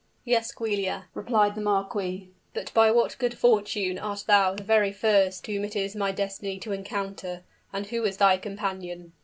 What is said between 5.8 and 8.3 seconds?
my destiny to encounter? and who is